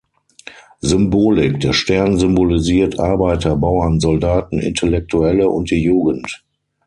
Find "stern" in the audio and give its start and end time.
1.73-2.17